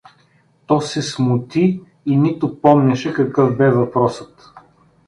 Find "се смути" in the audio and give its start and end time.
0.81-1.81